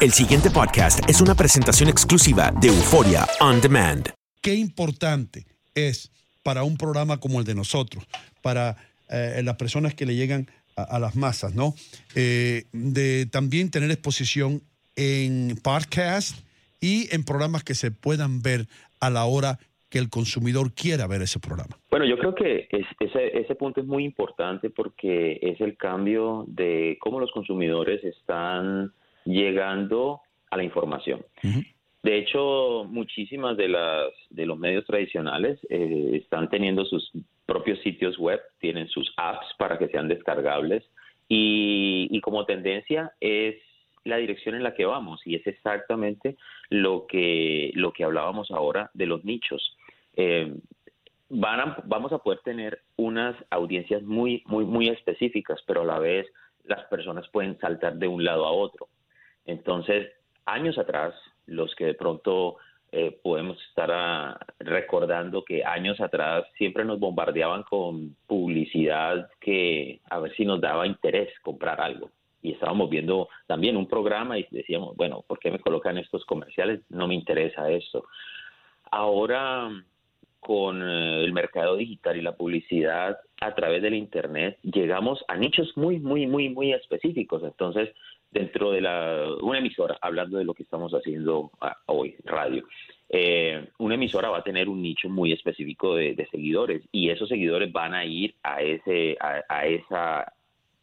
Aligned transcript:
El 0.00 0.12
siguiente 0.12 0.50
podcast 0.50 1.08
es 1.10 1.20
una 1.20 1.34
presentación 1.34 1.88
exclusiva 1.88 2.52
de 2.60 2.68
Euforia 2.68 3.26
On 3.40 3.60
Demand. 3.60 4.08
Qué 4.40 4.54
importante 4.54 5.44
es 5.74 6.12
para 6.44 6.62
un 6.62 6.76
programa 6.76 7.18
como 7.18 7.40
el 7.40 7.44
de 7.44 7.54
nosotros, 7.54 8.06
para 8.42 8.76
eh, 9.10 9.40
las 9.44 9.56
personas 9.56 9.94
que 9.94 10.06
le 10.06 10.14
llegan 10.14 10.46
a, 10.76 10.82
a 10.82 10.98
las 11.00 11.16
masas, 11.16 11.54
¿no? 11.54 11.74
Eh, 12.14 12.64
de 12.72 13.26
también 13.26 13.70
tener 13.70 13.90
exposición 13.90 14.62
en 14.94 15.56
podcast 15.62 16.38
y 16.80 17.12
en 17.14 17.24
programas 17.24 17.64
que 17.64 17.74
se 17.74 17.90
puedan 17.90 18.40
ver 18.40 18.66
a 19.00 19.10
la 19.10 19.24
hora 19.24 19.58
que 19.90 19.98
el 19.98 20.10
consumidor 20.10 20.72
quiera 20.74 21.06
ver 21.08 21.22
ese 21.22 21.40
programa. 21.40 21.76
Bueno, 21.90 22.06
yo 22.06 22.16
creo 22.18 22.34
que 22.34 22.68
es- 22.70 22.86
ese, 23.00 23.36
ese 23.38 23.54
punto 23.56 23.80
es 23.80 23.86
muy 23.86 24.04
importante 24.04 24.70
porque 24.70 25.38
es 25.42 25.60
el 25.60 25.76
cambio 25.76 26.44
de 26.46 26.96
cómo 27.00 27.18
los 27.18 27.32
consumidores 27.32 28.04
están 28.04 28.92
llegando 29.32 30.20
a 30.50 30.56
la 30.56 30.64
información. 30.64 31.24
De 32.02 32.16
hecho, 32.18 32.84
muchísimas 32.88 33.56
de 33.56 33.68
las 33.68 34.06
de 34.30 34.46
los 34.46 34.58
medios 34.58 34.84
tradicionales 34.86 35.58
eh, 35.68 36.12
están 36.22 36.48
teniendo 36.48 36.84
sus 36.84 37.10
propios 37.44 37.78
sitios 37.80 38.16
web, 38.18 38.40
tienen 38.60 38.88
sus 38.88 39.12
apps 39.16 39.46
para 39.58 39.78
que 39.78 39.88
sean 39.88 40.08
descargables 40.08 40.84
y, 41.28 42.08
y 42.10 42.20
como 42.20 42.44
tendencia 42.46 43.12
es 43.20 43.56
la 44.04 44.16
dirección 44.16 44.54
en 44.54 44.62
la 44.62 44.74
que 44.74 44.86
vamos 44.86 45.20
y 45.26 45.34
es 45.34 45.46
exactamente 45.46 46.36
lo 46.70 47.06
que 47.06 47.72
lo 47.74 47.92
que 47.92 48.04
hablábamos 48.04 48.50
ahora 48.50 48.90
de 48.94 49.06
los 49.06 49.24
nichos. 49.24 49.76
Eh, 50.16 50.54
van 51.28 51.60
a- 51.60 51.82
vamos 51.84 52.12
a 52.12 52.18
poder 52.18 52.38
tener 52.44 52.80
unas 52.96 53.34
audiencias 53.50 54.02
muy 54.02 54.42
muy 54.46 54.64
muy 54.64 54.88
específicas, 54.88 55.60
pero 55.66 55.82
a 55.82 55.84
la 55.84 55.98
vez 55.98 56.26
las 56.64 56.84
personas 56.86 57.28
pueden 57.28 57.58
saltar 57.58 57.96
de 57.96 58.06
un 58.08 58.24
lado 58.24 58.46
a 58.46 58.52
otro. 58.52 58.86
Entonces, 59.48 60.12
años 60.44 60.76
atrás, 60.76 61.14
los 61.46 61.74
que 61.74 61.86
de 61.86 61.94
pronto 61.94 62.58
eh, 62.92 63.18
podemos 63.22 63.58
estar 63.68 63.90
ah, 63.90 64.38
recordando 64.60 65.42
que 65.42 65.64
años 65.64 65.98
atrás 66.00 66.44
siempre 66.58 66.84
nos 66.84 67.00
bombardeaban 67.00 67.62
con 67.62 68.14
publicidad 68.26 69.30
que 69.40 70.00
a 70.10 70.20
ver 70.20 70.36
si 70.36 70.44
nos 70.44 70.60
daba 70.60 70.86
interés 70.86 71.30
comprar 71.40 71.80
algo. 71.80 72.10
Y 72.42 72.52
estábamos 72.52 72.90
viendo 72.90 73.28
también 73.46 73.78
un 73.78 73.88
programa 73.88 74.38
y 74.38 74.46
decíamos, 74.50 74.94
bueno, 74.96 75.24
¿por 75.26 75.38
qué 75.38 75.50
me 75.50 75.60
colocan 75.60 75.96
estos 75.96 76.26
comerciales? 76.26 76.80
No 76.90 77.08
me 77.08 77.14
interesa 77.14 77.70
esto. 77.70 78.04
Ahora, 78.90 79.70
con 80.40 80.82
eh, 80.82 81.24
el 81.24 81.32
mercado 81.32 81.76
digital 81.76 82.18
y 82.18 82.22
la 82.22 82.36
publicidad 82.36 83.18
a 83.40 83.54
través 83.54 83.80
del 83.80 83.94
Internet, 83.94 84.58
llegamos 84.62 85.24
a 85.26 85.36
nichos 85.36 85.74
muy, 85.76 85.98
muy, 85.98 86.26
muy, 86.26 86.50
muy 86.50 86.72
específicos. 86.74 87.42
Entonces, 87.42 87.88
dentro 88.30 88.72
de 88.72 88.80
la, 88.80 89.26
una 89.40 89.58
emisora, 89.58 89.98
hablando 90.00 90.38
de 90.38 90.44
lo 90.44 90.54
que 90.54 90.62
estamos 90.62 90.92
haciendo 90.92 91.50
ah, 91.60 91.76
hoy, 91.86 92.14
radio, 92.24 92.64
eh, 93.08 93.68
una 93.78 93.94
emisora 93.94 94.28
va 94.28 94.38
a 94.38 94.42
tener 94.44 94.68
un 94.68 94.82
nicho 94.82 95.08
muy 95.08 95.32
específico 95.32 95.94
de, 95.96 96.28
seguidores 96.30 96.82
y 96.92 97.08
esos 97.08 97.28
seguidores 97.28 97.72
van 97.72 97.94
a 97.94 98.04
ir 98.04 98.34
a 98.42 98.60
ese, 98.60 99.16
a, 99.20 99.66
esa 99.66 100.32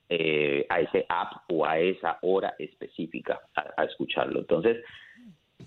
eh, 0.09 0.65
a 0.69 0.81
ese 0.81 1.05
app 1.07 1.49
o 1.51 1.65
a 1.65 1.79
esa 1.79 2.17
hora 2.21 2.55
específica 2.57 3.39
a, 3.55 3.83
escucharlo. 3.83 4.39
Entonces, 4.39 4.83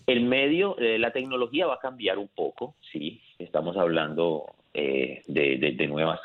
el 0.07 0.23
medio, 0.23 0.77
eh, 0.79 0.99
la 0.99 1.13
tecnología 1.13 1.67
va 1.67 1.75
a 1.75 1.81
cambiar 1.81 2.19
un 2.19 2.29
poco, 2.29 2.75
sí, 2.93 3.21
estamos 3.39 3.77
hablando 3.77 4.47
eh, 4.75 5.23
de, 5.27 5.59
de- 5.59 5.73
de 5.73 5.87
nuevas 5.87 6.21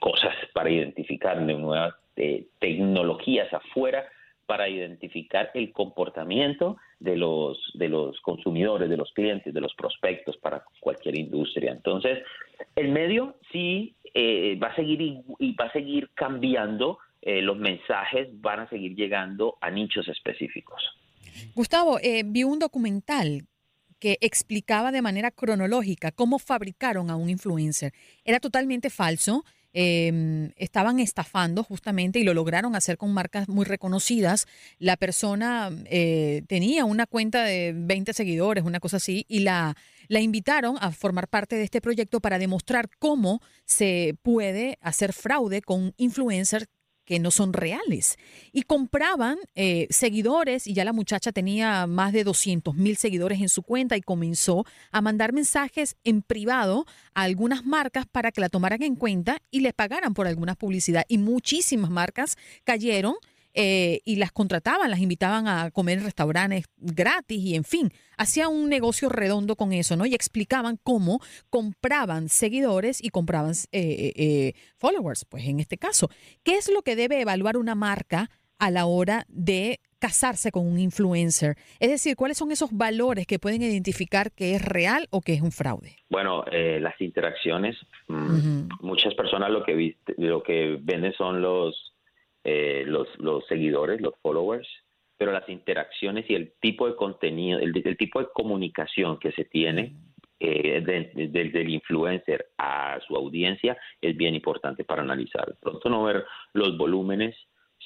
cosas 0.00 0.34
para 0.54 0.70
identificar, 0.70 1.44
de 1.44 1.54
nuevas 1.54 1.94
tecnologías 2.60 3.52
afuera 3.52 4.06
para 4.46 4.68
identificar 4.68 5.50
el 5.54 5.72
comportamiento 5.72 6.76
de 7.00 7.16
los, 7.16 7.58
de 7.74 7.88
los 7.88 8.20
consumidores, 8.20 8.88
de 8.88 8.96
los 8.96 9.12
clientes, 9.12 9.52
de 9.52 9.60
los 9.60 9.74
prospectos 9.74 10.36
para 10.38 10.64
cualquier 10.80 11.18
industria. 11.18 11.72
Entonces, 11.72 12.22
el 12.74 12.88
medio 12.88 13.36
sí 13.52 13.94
eh, 14.14 14.58
va 14.62 14.68
a 14.68 14.76
seguir 14.76 15.02
y, 15.02 15.52
va 15.54 15.66
a 15.66 15.72
seguir 15.72 16.10
cambiando, 16.14 16.98
eh, 17.20 17.42
los 17.42 17.58
mensajes 17.58 18.28
van 18.40 18.60
a 18.60 18.68
seguir 18.70 18.94
llegando 18.94 19.58
a 19.60 19.70
nichos 19.70 20.08
específicos. 20.08 20.82
Gustavo, 21.54 21.98
eh, 22.02 22.22
vi 22.24 22.44
un 22.44 22.58
documental 22.58 23.42
que 23.98 24.18
explicaba 24.20 24.92
de 24.92 25.02
manera 25.02 25.30
cronológica 25.30 26.12
cómo 26.12 26.38
fabricaron 26.38 27.10
a 27.10 27.16
un 27.16 27.30
influencer. 27.30 27.92
Era 28.24 28.40
totalmente 28.40 28.90
falso. 28.90 29.44
Eh, 29.78 30.50
estaban 30.56 31.00
estafando 31.00 31.62
justamente 31.62 32.18
y 32.18 32.24
lo 32.24 32.32
lograron 32.32 32.74
hacer 32.74 32.96
con 32.96 33.12
marcas 33.12 33.46
muy 33.46 33.66
reconocidas. 33.66 34.46
La 34.78 34.96
persona 34.96 35.70
eh, 35.84 36.44
tenía 36.48 36.86
una 36.86 37.04
cuenta 37.04 37.44
de 37.44 37.74
20 37.76 38.14
seguidores, 38.14 38.64
una 38.64 38.80
cosa 38.80 38.96
así, 38.96 39.26
y 39.28 39.40
la, 39.40 39.76
la 40.08 40.20
invitaron 40.20 40.78
a 40.80 40.92
formar 40.92 41.28
parte 41.28 41.56
de 41.56 41.64
este 41.64 41.82
proyecto 41.82 42.20
para 42.20 42.38
demostrar 42.38 42.88
cómo 42.98 43.42
se 43.66 44.14
puede 44.22 44.78
hacer 44.80 45.12
fraude 45.12 45.60
con 45.60 45.92
influencers 45.98 46.68
que 47.06 47.18
no 47.18 47.30
son 47.30 47.54
reales. 47.54 48.18
Y 48.52 48.62
compraban 48.62 49.38
eh, 49.54 49.86
seguidores 49.90 50.66
y 50.66 50.74
ya 50.74 50.84
la 50.84 50.92
muchacha 50.92 51.32
tenía 51.32 51.86
más 51.86 52.12
de 52.12 52.24
200 52.24 52.74
mil 52.74 52.96
seguidores 52.96 53.40
en 53.40 53.48
su 53.48 53.62
cuenta 53.62 53.96
y 53.96 54.02
comenzó 54.02 54.66
a 54.90 55.00
mandar 55.00 55.32
mensajes 55.32 55.96
en 56.04 56.20
privado 56.20 56.84
a 57.14 57.22
algunas 57.22 57.64
marcas 57.64 58.04
para 58.06 58.32
que 58.32 58.40
la 58.40 58.50
tomaran 58.50 58.82
en 58.82 58.96
cuenta 58.96 59.38
y 59.50 59.60
les 59.60 59.72
pagaran 59.72 60.12
por 60.12 60.26
alguna 60.26 60.54
publicidad. 60.54 61.04
Y 61.08 61.18
muchísimas 61.18 61.90
marcas 61.90 62.36
cayeron. 62.64 63.14
Eh, 63.56 64.00
y 64.04 64.16
las 64.16 64.30
contrataban, 64.30 64.90
las 64.90 65.00
invitaban 65.00 65.48
a 65.48 65.70
comer 65.70 65.98
en 65.98 66.04
restaurantes 66.04 66.66
gratis 66.76 67.42
y 67.42 67.56
en 67.56 67.64
fin, 67.64 67.90
hacía 68.16 68.48
un 68.48 68.68
negocio 68.68 69.08
redondo 69.08 69.56
con 69.56 69.72
eso, 69.72 69.96
¿no? 69.96 70.06
Y 70.06 70.14
explicaban 70.14 70.78
cómo 70.82 71.20
compraban 71.50 72.28
seguidores 72.28 73.02
y 73.02 73.08
compraban 73.08 73.52
eh, 73.72 73.80
eh, 73.80 74.12
eh, 74.16 74.52
followers, 74.76 75.24
pues 75.24 75.46
en 75.46 75.58
este 75.60 75.78
caso. 75.78 76.08
¿Qué 76.44 76.56
es 76.56 76.70
lo 76.70 76.82
que 76.82 76.96
debe 76.96 77.20
evaluar 77.20 77.56
una 77.56 77.74
marca 77.74 78.30
a 78.58 78.70
la 78.70 78.86
hora 78.86 79.24
de 79.28 79.80
casarse 79.98 80.50
con 80.50 80.66
un 80.66 80.78
influencer? 80.78 81.56
Es 81.80 81.90
decir, 81.90 82.16
¿cuáles 82.16 82.38
son 82.38 82.52
esos 82.52 82.70
valores 82.72 83.26
que 83.26 83.38
pueden 83.38 83.62
identificar 83.62 84.32
que 84.32 84.54
es 84.54 84.62
real 84.62 85.06
o 85.10 85.20
que 85.20 85.34
es 85.34 85.42
un 85.42 85.52
fraude? 85.52 85.96
Bueno, 86.10 86.44
eh, 86.50 86.78
las 86.80 87.00
interacciones, 87.00 87.76
mm, 88.08 88.68
muchas 88.80 89.14
personas 89.14 89.50
lo 89.50 89.64
que 89.64 89.96
lo 90.18 90.42
que 90.42 90.78
venden 90.80 91.12
son 91.14 91.40
los, 91.40 91.95
eh, 92.48 92.84
los 92.86 93.08
los 93.18 93.44
seguidores, 93.46 94.00
los 94.00 94.14
followers, 94.22 94.68
pero 95.18 95.32
las 95.32 95.48
interacciones 95.48 96.24
y 96.30 96.34
el 96.34 96.52
tipo 96.60 96.86
de 96.88 96.94
contenido, 96.94 97.58
el, 97.58 97.72
el 97.84 97.96
tipo 97.96 98.20
de 98.20 98.28
comunicación 98.32 99.18
que 99.18 99.32
se 99.32 99.44
tiene 99.46 99.94
eh, 100.38 100.80
de- 100.88 101.28
de- 101.28 101.44
del 101.50 101.70
influencer 101.70 102.40
a 102.58 102.98
su 103.06 103.16
audiencia 103.16 103.76
es 104.02 104.14
bien 104.16 104.34
importante 104.34 104.84
para 104.84 105.02
analizar. 105.02 105.46
Pronto 105.60 105.88
no 105.88 106.04
ver 106.04 106.24
los 106.52 106.76
volúmenes, 106.76 107.34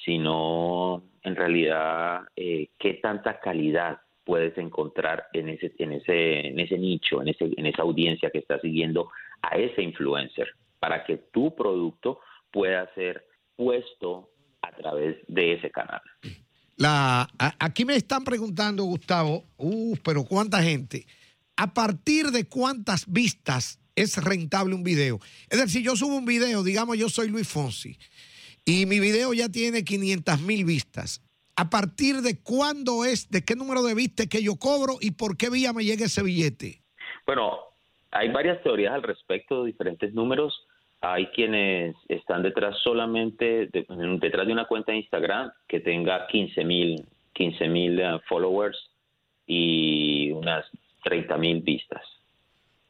sino 0.05 1.03
en 1.23 1.35
realidad 1.35 2.21
eh, 2.35 2.69
qué 2.77 2.95
tanta 2.95 3.39
calidad 3.39 3.99
puedes 4.25 4.55
encontrar 4.57 5.25
en 5.33 5.49
ese 5.49 5.71
en 5.79 5.93
ese 5.93 6.47
en 6.47 6.59
ese 6.59 6.77
nicho, 6.77 7.21
en 7.21 7.29
ese 7.29 7.49
en 7.57 7.65
esa 7.65 7.81
audiencia 7.83 8.29
que 8.29 8.39
está 8.39 8.59
siguiendo 8.59 9.09
a 9.41 9.55
ese 9.57 9.81
influencer 9.81 10.47
para 10.79 11.03
que 11.05 11.17
tu 11.33 11.55
producto 11.55 12.19
pueda 12.51 12.85
ser 12.95 13.23
puesto 13.55 14.29
a 14.61 14.71
través 14.71 15.17
de 15.27 15.53
ese 15.53 15.71
canal. 15.71 16.01
La, 16.77 17.21
a- 17.37 17.55
aquí 17.59 17.85
me 17.85 17.95
están 17.95 18.23
preguntando, 18.23 18.83
Gustavo, 18.83 19.45
uh, 19.57 19.95
pero 20.03 20.23
cuánta 20.23 20.61
gente. 20.63 21.05
¿A 21.55 21.73
partir 21.73 22.27
de 22.31 22.45
cuántas 22.47 23.05
vistas 23.11 23.79
es 23.95 24.17
rentable 24.23 24.73
un 24.73 24.83
video? 24.83 25.19
Es 25.49 25.59
decir, 25.59 25.81
si 25.81 25.83
yo 25.83 25.95
subo 25.95 26.15
un 26.15 26.25
video, 26.25 26.63
digamos 26.63 26.97
yo 26.97 27.09
soy 27.09 27.29
Luis 27.29 27.47
Fonsi, 27.47 27.97
y 28.65 28.85
mi 28.85 28.99
video 28.99 29.33
ya 29.33 29.49
tiene 29.49 29.83
500 29.83 30.41
mil 30.41 30.65
vistas. 30.65 31.21
¿A 31.55 31.69
partir 31.69 32.21
de 32.21 32.39
cuándo 32.41 33.05
es, 33.05 33.29
de 33.29 33.43
qué 33.43 33.55
número 33.55 33.83
de 33.83 33.93
vistas 33.93 34.27
que 34.27 34.41
yo 34.41 34.55
cobro 34.55 34.97
y 35.01 35.11
por 35.11 35.37
qué 35.37 35.49
vía 35.49 35.73
me 35.73 35.83
llega 35.83 36.05
ese 36.05 36.23
billete? 36.23 36.81
Bueno, 37.25 37.57
hay 38.11 38.29
varias 38.29 38.63
teorías 38.63 38.93
al 38.93 39.03
respecto, 39.03 39.63
diferentes 39.63 40.13
números. 40.13 40.53
Hay 41.01 41.27
quienes 41.27 41.95
están 42.07 42.43
detrás 42.43 42.77
solamente, 42.83 43.67
de- 43.67 43.85
detrás 44.19 44.45
de 44.45 44.53
una 44.53 44.65
cuenta 44.65 44.91
de 44.91 44.99
Instagram 44.99 45.51
que 45.67 45.79
tenga 45.79 46.27
15 46.27 46.63
mil 46.63 47.05
15 47.33 47.67
mil 47.69 47.99
eh, 47.99 48.19
followers 48.27 48.77
y 49.47 50.31
unas 50.31 50.65
30 51.03 51.37
mil 51.37 51.61
vistas. 51.61 52.03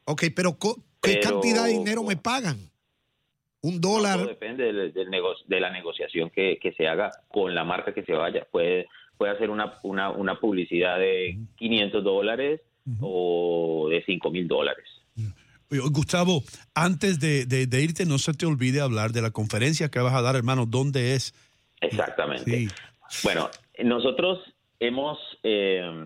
Ok, 0.06 0.24
pero 0.36 0.58
¿qué 0.60 0.70
Pero- 1.00 1.22
cantidad 1.22 1.66
de 1.66 1.72
dinero 1.72 2.04
me 2.04 2.18
pagan? 2.18 2.58
Un 3.62 3.80
dólar. 3.80 4.18
Todo 4.18 4.28
depende 4.28 4.66
del, 4.74 4.92
del 4.92 5.10
nego- 5.10 5.36
de 5.46 5.60
la 5.60 5.70
negociación 5.70 6.32
que, 6.32 6.58
que 6.60 6.74
se 6.74 6.88
haga 6.88 7.12
con 7.30 7.54
la 7.54 7.64
marca 7.64 7.94
que 7.94 8.04
se 8.04 8.14
vaya. 8.14 8.46
Puede, 8.52 8.88
puede 9.18 9.32
hacer 9.34 9.52
una, 9.52 9.76
una, 9.84 10.10
una 10.10 10.40
publicidad 10.40 10.98
de 11.00 11.38
500 11.58 12.04
dólares 12.04 12.62
o 13.00 13.88
de 13.90 14.04
5 14.04 14.32
mil 14.32 14.48
dólares. 14.48 14.86
Gustavo, 15.92 16.44
antes 16.76 17.20
de, 17.20 17.46
de- 17.46 17.66
de 17.68 17.82
irte, 17.82 18.06
no 18.06 18.18
se 18.18 18.34
te 18.34 18.46
olvide 18.46 18.82
hablar 18.82 19.12
de 19.12 19.22
la 19.22 19.32
conferencia 19.32 19.90
que 19.90 20.00
vas 20.00 20.14
a 20.14 20.22
dar, 20.22 20.36
hermano. 20.36 20.66
¿Dónde 20.66 21.16
es? 21.16 21.34
Exactamente. 21.80 22.68
Bueno, 23.24 23.50
nosotros 23.84 24.40
hemos 24.80 25.18
eh, 25.44 26.06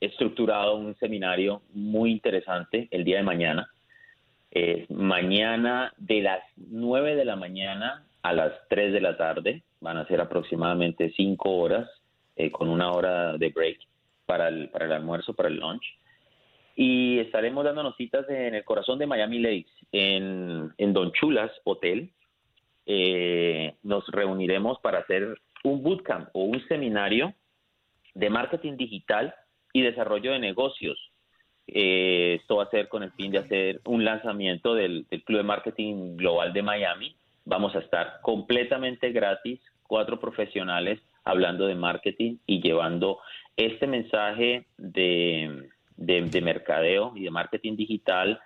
estructurado 0.00 0.76
un 0.76 0.94
seminario 0.98 1.62
muy 1.72 2.10
interesante 2.10 2.88
el 2.90 3.04
día 3.04 3.18
de 3.18 3.22
mañana. 3.22 3.70
mañana 4.88 5.92
de 5.98 6.22
las 6.22 6.40
9 6.56 7.14
de 7.16 7.24
la 7.24 7.36
mañana 7.36 8.06
a 8.22 8.32
las 8.32 8.52
3 8.68 8.92
de 8.92 9.00
la 9.00 9.16
tarde. 9.16 9.62
Van 9.80 9.98
a 9.98 10.06
ser 10.06 10.20
aproximadamente 10.20 11.12
5 11.16 11.48
horas 11.50 11.88
eh, 12.36 12.50
con 12.50 12.68
una 12.68 12.90
hora 12.92 13.36
de 13.36 13.50
break 13.50 13.78
para 14.24 14.48
el, 14.48 14.68
para 14.70 14.86
el 14.86 14.92
almuerzo, 14.92 15.34
para 15.34 15.48
el 15.48 15.56
lunch. 15.56 15.84
Y 16.78 17.18
estaremos 17.20 17.64
dándonos 17.64 17.96
citas 17.96 18.28
en 18.28 18.54
el 18.54 18.64
corazón 18.64 18.98
de 18.98 19.06
Miami 19.06 19.38
Lakes, 19.38 19.72
en, 19.92 20.70
en 20.76 20.92
Don 20.92 21.10
Chulas 21.12 21.50
Hotel. 21.64 22.10
Eh, 22.84 23.74
nos 23.82 24.06
reuniremos 24.08 24.78
para 24.80 24.98
hacer 24.98 25.40
un 25.64 25.82
bootcamp 25.82 26.28
o 26.34 26.44
un 26.44 26.62
seminario 26.68 27.34
de 28.14 28.28
marketing 28.28 28.76
digital 28.76 29.34
y 29.72 29.80
desarrollo 29.80 30.32
de 30.32 30.38
negocios. 30.38 30.98
Eh, 31.66 32.38
esto 32.40 32.56
va 32.56 32.64
a 32.64 32.70
ser 32.70 32.88
con 32.88 33.02
el 33.02 33.12
fin 33.12 33.32
de 33.32 33.38
hacer 33.38 33.80
un 33.86 34.04
lanzamiento 34.04 34.74
del, 34.74 35.06
del 35.10 35.24
Club 35.24 35.38
de 35.38 35.44
Marketing 35.44 36.16
Global 36.16 36.52
de 36.52 36.62
Miami. 36.62 37.16
Vamos 37.46 37.74
a 37.74 37.78
estar 37.78 38.20
completamente 38.20 39.12
gratis, 39.12 39.60
cuatro 39.82 40.20
profesionales 40.20 41.00
hablando 41.24 41.66
de 41.66 41.74
marketing 41.74 42.36
y 42.46 42.60
llevando 42.60 43.18
este 43.56 43.86
mensaje 43.86 44.66
de, 44.76 45.70
de, 45.96 46.40
mercadeo 46.42 47.12
y 47.16 47.24
de 47.24 47.30
marketing 47.30 47.76
digital, 47.76 48.38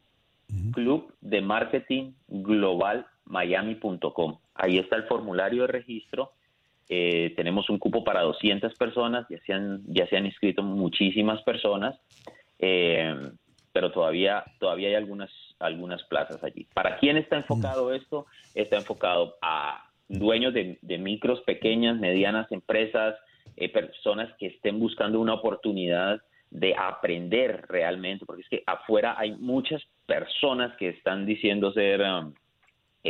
Club 0.72 1.14
de 1.20 1.42
Marketing 1.42 2.12
Global 2.26 3.06
miami.com. 3.28 4.38
Ahí 4.54 4.78
está 4.78 4.96
el 4.96 5.04
formulario 5.04 5.62
de 5.62 5.68
registro. 5.68 6.32
Eh, 6.88 7.34
tenemos 7.36 7.68
un 7.68 7.78
cupo 7.78 8.02
para 8.02 8.22
200 8.22 8.74
personas, 8.74 9.26
ya 9.28 9.38
se 9.44 9.52
han, 9.52 9.82
ya 9.86 10.06
se 10.06 10.16
han 10.16 10.26
inscrito 10.26 10.62
muchísimas 10.62 11.42
personas, 11.42 11.98
eh, 12.58 13.14
pero 13.72 13.92
todavía, 13.92 14.44
todavía 14.58 14.88
hay 14.88 14.94
algunas, 14.94 15.30
algunas 15.58 16.02
plazas 16.04 16.42
allí. 16.42 16.66
¿Para 16.72 16.96
quién 16.98 17.18
está 17.18 17.36
enfocado 17.36 17.92
esto? 17.92 18.26
Está 18.54 18.76
enfocado 18.76 19.36
a 19.42 19.84
dueños 20.08 20.54
de, 20.54 20.98
micros, 20.98 21.40
pequeñas, 21.42 21.98
medianas 21.98 22.50
empresas, 22.50 23.16
eh, 23.56 23.68
personas 23.68 24.34
que 24.38 24.46
estén 24.46 24.78
buscando 24.78 25.20
una 25.20 25.34
oportunidad 25.34 26.22
de 26.50 26.74
aprender 26.74 27.66
realmente, 27.68 28.24
porque 28.24 28.42
es 28.42 28.48
que 28.48 28.62
afuera 28.66 29.14
hay 29.18 29.32
muchas 29.32 29.82
personas 30.06 30.74
que 30.78 30.88
están 30.88 31.26
diciendo 31.26 31.72
ser... 31.72 32.00
Um, 32.00 32.32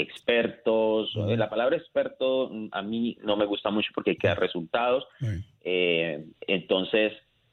expertos. 0.01 1.15
La 1.15 1.49
palabra 1.49 1.77
experto 1.77 2.51
mm, 2.51 2.69
a 2.73 2.83
mí 2.83 3.17
no 3.23 3.37
me 3.37 3.47
gusta 3.47 3.71
mucho 3.71 3.91
porque 3.95 4.11
hay 4.11 4.17
que 4.17 4.29
dar 4.29 4.41
resultados. 4.41 5.05
Eh, 5.63 6.25
entonces, 6.47 7.13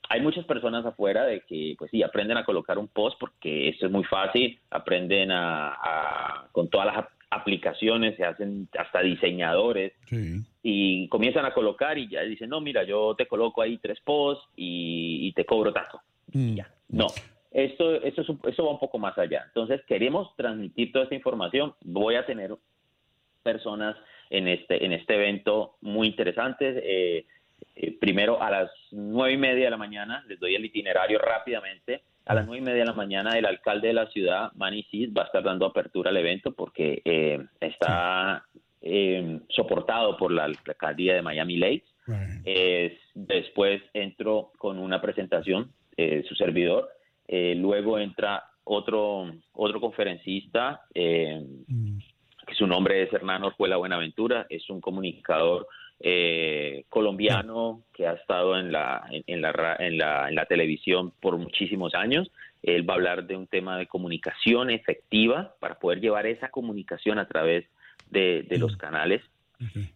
hay 0.10 0.22
muchas 0.22 0.46
personas 0.46 0.86
afuera 0.86 1.26
de 1.26 1.42
que, 1.42 1.76
pues 1.78 1.92
sí, 1.92 2.04
aprenden 2.04 2.38
a 2.38 2.46
colocar 2.46 2.78
un 2.78 2.88
post 2.88 3.18
porque 3.20 3.70
esto 3.70 3.86
es 3.88 3.92
muy 3.92 4.04
fácil, 4.04 4.60
aprenden 4.70 5.32
a, 5.32 6.48
con 6.52 6.70
todas 6.70 6.88
las 6.88 7.06
aplicaciones, 7.32 8.16
se 8.16 8.24
hacen 8.24 8.70
hasta 8.78 9.02
diseñadores 9.02 9.94
y 10.64 11.08
comienzan 11.10 11.46
a 11.46 11.54
colocar 11.54 11.98
y 11.98 12.08
ya 12.08 12.22
dicen, 12.22 12.50
no, 12.50 12.62
mira, 12.62 12.84
yo 12.84 13.16
te 13.16 13.28
coloco 13.28 13.62
ahí 13.62 13.78
tres 13.78 14.00
posts 14.02 14.48
y, 14.56 15.32
te 15.34 15.46
cobro 15.46 15.74
tanto. 15.74 16.00
Mm. 16.34 16.56
Ya, 16.56 16.72
no. 16.90 17.08
Esto, 17.56 18.04
esto, 18.04 18.22
es 18.22 18.60
va 18.60 18.70
un 18.70 18.80
poco 18.80 19.00
más 19.00 19.18
allá. 19.18 19.44
Entonces, 19.48 19.80
queremos 19.88 20.36
transmitir 20.36 20.92
toda 20.92 21.06
esta 21.06 21.16
información. 21.16 21.74
Voy 21.86 22.16
a 22.16 22.26
tener 22.26 22.54
personas 23.44 23.96
en 24.30 24.50
este, 24.50 24.84
en 24.84 24.92
este 24.92 25.16
evento 25.16 25.78
muy 25.80 26.08
interesantes. 26.08 26.76
Eh, 26.84 27.26
eh, 27.78 27.98
primero, 27.98 28.44
a 28.44 28.52
las 28.52 28.72
nueve 28.92 29.36
y 29.36 29.38
media 29.38 29.66
de 29.66 29.72
la 29.72 29.78
mañana, 29.78 30.22
les 30.28 30.38
doy 30.38 30.54
el 30.56 30.66
itinerario 30.66 31.18
rápidamente. 31.18 32.04
A 32.26 32.34
las 32.34 32.46
nueve 32.46 32.62
y 32.62 32.66
media 32.66 32.82
de 32.82 32.88
la 32.88 32.94
mañana, 32.94 33.38
el 33.38 33.46
alcalde 33.46 33.88
de 33.88 33.94
la 33.94 34.08
ciudad, 34.08 34.52
Manny 34.56 34.84
Sid, 34.92 35.14
va 35.18 35.22
a 35.22 35.26
estar 35.28 35.42
dando 35.42 35.66
apertura 35.66 36.10
al 36.10 36.18
evento 36.18 36.52
porque 36.52 37.02
eh, 37.06 37.40
está 37.62 38.44
soportado 39.48 40.18
por 40.18 40.34
la, 40.34 40.44
alcaldía 40.44 41.16
de 41.16 41.22
Miami 41.22 41.56
Lakes. 41.56 41.88
después 43.14 43.82
entro 43.94 44.52
con 44.58 44.78
una 44.78 45.02
presentación, 45.02 45.72
su 45.96 46.36
servidor, 46.36 46.90
eh, 47.28 47.56
luego 47.56 47.98
entra 48.00 48.44
otro, 48.64 49.32
otro 49.54 49.80
conferencista, 49.80 50.82
eh, 50.94 51.42
mm. 51.68 51.98
que 52.48 52.56
su 52.56 52.68
nombre 52.68 53.04
es 53.04 53.14
Hernán 53.14 53.44
Orjuela 53.44 53.78
Buenaventura, 53.78 54.46
es 54.50 54.70
un 54.70 54.82
comunicador 54.82 55.68
eh, 56.00 56.86
colombiano 56.90 57.84
que 57.94 58.06
ha 58.06 58.14
estado 58.14 58.58
en 58.58 58.72
la, 58.72 59.08
en, 59.10 59.42
la, 59.42 59.76
en, 59.80 59.98
la, 59.98 60.28
en 60.28 60.36
la 60.36 60.46
televisión 60.46 61.14
por 61.22 61.38
muchísimos 61.38 61.96
años. 61.96 62.32
Él 62.64 62.88
va 62.88 62.94
a 62.94 62.98
hablar 62.98 63.26
de 63.26 63.38
un 63.38 63.48
tema 63.48 63.78
de 63.78 63.88
comunicación 63.88 64.72
efectiva 64.72 65.56
para 65.60 65.76
poder 65.76 66.02
llevar 66.02 66.26
esa 66.26 66.50
comunicación 66.50 67.20
a 67.20 67.28
través 67.28 67.66
de, 68.10 68.44
de 68.44 68.58
los 68.58 68.76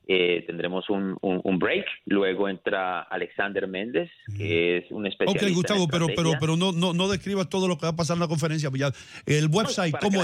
eh, 0.07 0.43
tendremos 0.47 0.89
un, 0.89 1.17
un, 1.21 1.59
break. 1.59 1.85
Luego 2.05 2.49
entra 2.49 3.01
Alexander 3.01 3.67
Méndez, 3.67 4.09
que 4.37 4.77
es 4.77 4.91
un 4.91 5.05
especialista. 5.05 5.45
Ok, 5.45 5.53
Gustavo, 5.53 5.87
pero, 5.87 6.07
pero, 6.15 6.31
pero 6.39 6.57
no, 6.57 6.71
no, 6.71 6.93
no 6.93 7.07
describas 7.07 7.49
todo 7.49 7.67
lo 7.67 7.77
que 7.77 7.85
va 7.85 7.89
a 7.89 7.95
pasar 7.95 8.15
en 8.15 8.21
la 8.21 8.27
conferencia. 8.27 8.69
Pues 8.69 8.93
el 9.25 9.47
website, 9.47 9.95
¿cómo? 9.99 10.21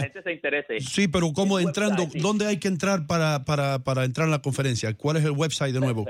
Sí, 0.80 1.08
pero 1.08 1.32
¿cómo 1.34 1.60
entrando? 1.60 2.08
¿Dónde 2.16 2.48
hay 2.48 2.58
que 2.58 2.68
entrar 2.68 3.08
para, 3.08 3.44
para, 3.46 3.80
para 3.80 4.06
entrar 4.06 4.26
en 4.26 4.32
la 4.32 4.42
conferencia? 4.42 4.94
¿Cuál 4.96 5.18
es 5.18 5.26
el 5.26 5.32
website 5.32 5.74
de 5.74 5.80
nuevo? 5.80 6.06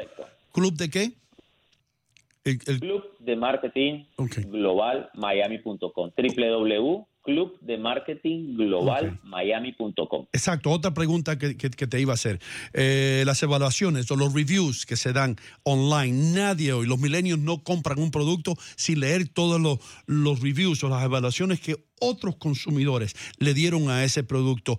¿Club 0.52 0.74
de 0.76 0.90
qué? 0.90 1.12
El, 2.44 2.60
Club 2.60 3.04
de 3.20 3.36
Marketing 3.36 4.04
Global 4.52 5.10
Miami.com. 5.16 6.12
www 6.16 7.08
club 7.26 7.58
de 7.62 7.78
marketing 7.78 8.56
global 8.56 9.20
miami.com. 9.24 10.28
Exacto, 10.32 10.70
otra 10.70 10.94
pregunta 10.94 11.38
que, 11.38 11.56
te 11.56 12.00
iba 12.00 12.14
a 12.14 12.16
hacer. 12.16 12.40
Eh, 12.74 13.24
las 13.26 13.42
evaluaciones 13.44 14.10
o 14.12 14.16
los 14.16 14.34
reviews 14.34 14.86
que 14.86 14.96
se 14.96 15.12
dan 15.12 15.36
online, 15.64 16.34
nadie 16.34 16.72
hoy, 16.72 16.86
los 16.86 17.00
milenios 17.00 17.40
no 17.40 17.64
compran 17.64 18.00
un 18.00 18.12
producto 18.12 18.56
sin 18.76 19.02
leer 19.02 19.28
todos 19.28 19.60
los, 19.60 19.80
los 20.06 20.40
reviews 20.42 20.84
o 20.84 20.90
las 20.90 21.04
evaluaciones 21.04 21.60
que 21.60 21.76
otros 22.00 22.36
consumidores 22.38 23.16
le 23.40 23.54
dieron 23.54 23.90
a 23.90 24.04
ese 24.04 24.24
producto. 24.24 24.78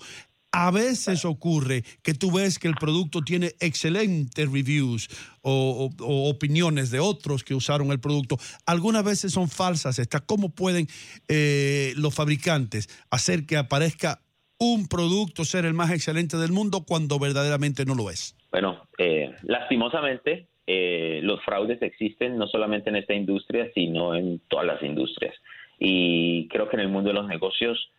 A 0.58 0.70
veces 0.70 1.26
ocurre 1.26 1.82
que 2.02 2.14
tú 2.14 2.32
ves 2.32 2.58
que 2.58 2.66
el 2.66 2.76
producto 2.76 3.20
tiene 3.20 3.48
excelentes 3.60 4.50
reviews 4.50 5.06
o, 5.42 5.90
opiniones 6.30 6.90
de 6.90 6.98
otros 6.98 7.44
que 7.44 7.54
usaron 7.54 7.92
el 7.92 8.00
producto. 8.00 8.38
Algunas 8.64 9.04
veces 9.04 9.34
son 9.34 9.50
falsas 9.50 9.98
estas. 9.98 10.22
¿Cómo 10.22 10.54
pueden 10.54 10.86
eh, 11.28 11.92
los 11.96 12.14
fabricantes 12.14 12.88
hacer 13.10 13.44
que 13.44 13.58
aparezca 13.58 14.22
un 14.58 14.88
producto 14.88 15.44
ser 15.44 15.66
el 15.66 15.74
más 15.74 15.90
excelente 15.90 16.38
del 16.38 16.52
mundo 16.52 16.86
cuando 16.88 17.18
verdaderamente 17.18 17.84
no 17.84 17.94
lo 17.94 18.08
es? 18.08 18.34
Bueno, 18.50 18.88
eh, 18.96 19.34
lastimosamente 19.42 20.46
eh, 20.66 21.20
los 21.22 21.44
fraudes 21.44 21.82
existen 21.82 22.38
no 22.38 22.46
solamente 22.46 22.88
en 22.88 22.96
esta 22.96 23.12
industria, 23.12 23.70
sino 23.74 24.14
en 24.14 24.40
todas 24.48 24.64
las 24.64 24.82
industrias. 24.82 25.34
Y 25.78 26.48
creo 26.48 26.66
que 26.70 26.76
en 26.76 26.80
el 26.80 26.88
mundo 26.88 27.10
de 27.10 27.14
los 27.14 27.26
negocios 27.26 27.90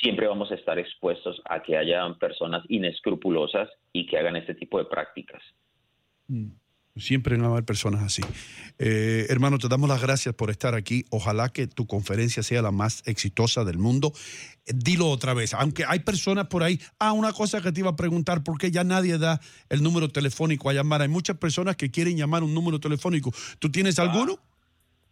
siempre 0.00 0.26
vamos 0.26 0.50
a 0.50 0.54
estar 0.54 0.78
expuestos 0.78 1.40
a 1.48 1.62
que 1.62 1.76
haya 1.76 2.02
personas 2.20 2.64
inescrupulosas 2.68 3.68
y 3.92 4.06
que 4.06 4.18
hagan 4.18 4.36
este 4.36 4.54
tipo 4.54 4.78
de 4.78 4.84
prácticas. 4.84 5.42
Mm. 6.28 6.50
Siempre 6.96 7.36
van 7.36 7.46
a 7.46 7.48
haber 7.50 7.64
personas 7.64 8.02
así. 8.02 8.22
Eh, 8.78 9.26
hermano, 9.28 9.58
te 9.58 9.68
damos 9.68 9.88
las 9.88 10.02
gracias 10.02 10.34
por 10.34 10.50
estar 10.50 10.74
aquí. 10.74 11.04
Ojalá 11.10 11.48
que 11.48 11.68
tu 11.68 11.86
conferencia 11.86 12.42
sea 12.42 12.60
la 12.60 12.72
más 12.72 13.06
exitosa 13.06 13.64
del 13.64 13.78
mundo. 13.78 14.12
Eh, 14.66 14.72
dilo 14.74 15.08
otra 15.08 15.32
vez, 15.32 15.54
aunque 15.54 15.84
hay 15.86 16.00
personas 16.00 16.48
por 16.48 16.64
ahí. 16.64 16.80
Ah, 16.98 17.12
una 17.12 17.32
cosa 17.32 17.60
que 17.60 17.70
te 17.70 17.80
iba 17.80 17.90
a 17.90 17.96
preguntar, 17.96 18.42
¿por 18.42 18.58
qué 18.58 18.72
ya 18.72 18.82
nadie 18.82 19.16
da 19.18 19.40
el 19.68 19.82
número 19.82 20.08
telefónico 20.08 20.70
a 20.70 20.72
llamar? 20.72 21.02
Hay 21.02 21.08
muchas 21.08 21.38
personas 21.38 21.76
que 21.76 21.90
quieren 21.90 22.16
llamar 22.16 22.42
un 22.42 22.52
número 22.52 22.80
telefónico. 22.80 23.30
¿Tú 23.60 23.70
tienes 23.70 24.00
alguno? 24.00 24.38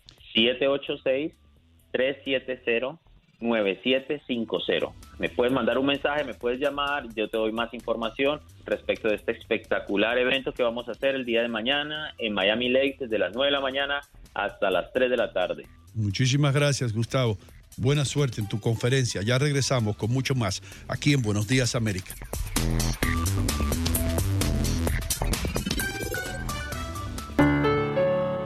786-370-9750. 1.94 2.98
9750. 3.42 4.92
Me 5.20 5.30
puedes 5.30 5.52
mandar 5.52 5.78
un 5.78 5.88
mensaje, 5.88 6.24
me 6.24 6.34
puedes 6.34 6.60
llamar, 6.60 7.08
yo 7.16 7.28
te 7.28 7.38
doy 7.38 7.52
más 7.52 7.74
información 7.74 8.40
respecto 8.66 9.10
de 9.10 9.16
este 9.16 9.34
espectacular 9.34 10.18
evento 10.18 10.54
que 10.54 10.64
vamos 10.64 10.88
a 10.88 10.92
hacer 10.92 11.16
el 11.16 11.26
día 11.26 11.42
de 11.42 11.48
mañana 11.48 12.14
en 12.18 12.34
Miami 12.34 12.70
Lakes 12.70 12.98
desde 13.00 13.18
las 13.18 13.34
9 13.34 13.48
de 13.48 13.52
la 13.52 13.62
mañana 13.62 14.02
hasta 14.34 14.70
las 14.70 14.94
3 14.94 15.10
de 15.10 15.18
la 15.18 15.34
tarde. 15.34 15.66
Muchísimas 15.94 16.54
gracias, 16.54 16.94
Gustavo. 16.94 17.38
Buena 17.78 18.06
suerte 18.06 18.42
en 18.42 18.48
tu 18.48 18.60
conferencia. 18.60 19.22
Ya 19.22 19.38
regresamos 19.38 19.96
con 19.96 20.12
mucho 20.12 20.36
más 20.36 20.62
aquí 20.88 21.14
en 21.14 21.22
Buenos 21.22 21.48
Días 21.48 21.76
América. 21.76 22.16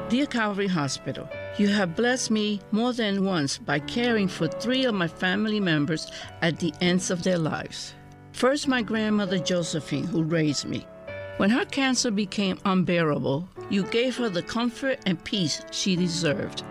Dear 0.10 0.28
Calvary 0.28 0.68
Hospital, 0.68 1.28
you 1.58 1.68
have 1.68 1.96
blessed 1.96 2.32
me 2.32 2.60
more 2.72 2.94
than 2.94 3.26
once 3.26 3.58
by 3.58 3.80
caring 3.80 4.30
for 4.30 4.48
three 4.48 4.86
of 4.86 4.94
my 4.94 5.08
family 5.08 5.60
members 5.60 6.10
at 6.42 6.58
the 6.60 6.72
ends 6.80 7.12
of 7.12 7.24
their 7.24 7.38
lives. 7.38 7.96
First, 8.32 8.68
my 8.68 8.82
grandmother 8.82 9.40
Josephine, 9.40 10.06
who 10.06 10.24
raised 10.24 10.66
me. 10.66 10.86
When 11.38 11.50
her 11.50 11.66
cancer 11.66 12.12
became 12.12 12.60
unbearable, 12.64 13.50
you 13.70 13.84
gave 13.84 14.16
her 14.18 14.30
the 14.30 14.44
comfort 14.44 15.00
and 15.06 15.22
peace 15.24 15.62
she 15.72 15.98
deserved. 15.98 16.64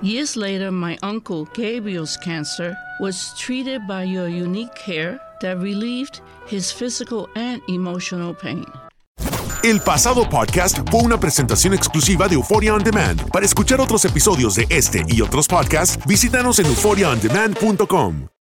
Years 0.00 0.36
later, 0.36 0.70
my 0.70 0.96
uncle 1.02 1.46
Gabriel's 1.54 2.16
cancer 2.16 2.76
was 3.00 3.34
treated 3.36 3.88
by 3.88 4.04
your 4.04 4.28
unique 4.28 4.72
care 4.76 5.20
that 5.40 5.58
relieved 5.58 6.20
his 6.46 6.70
physical 6.70 7.28
and 7.34 7.60
emotional 7.68 8.32
pain. 8.32 8.64
El 9.64 9.80
pasado 9.80 10.28
podcast 10.28 10.78
fue 10.88 11.00
una 11.00 11.18
presentación 11.18 11.74
exclusiva 11.74 12.28
de 12.28 12.34
Euphoria 12.34 12.74
On 12.74 12.82
Demand. 12.82 13.28
Para 13.32 13.44
escuchar 13.44 13.80
otros 13.80 14.04
episodios 14.04 14.54
de 14.54 14.66
este 14.70 15.02
y 15.08 15.20
otros 15.20 15.48
podcasts, 15.48 15.98
visítanos 16.06 16.60
en 16.60 16.66
euphoriaondemand.com. 16.66 18.28